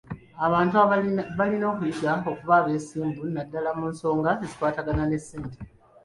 Abantu 0.45 0.75
balina 1.37 1.65
okuyiga 1.73 2.11
okuba 2.31 2.63
baeesimbu 2.65 3.21
naddala 3.33 3.69
mu 3.79 3.85
nsonga 3.93 4.31
ezikwatagana 4.45 5.03
ne 5.07 5.17
ssente. 5.21 5.57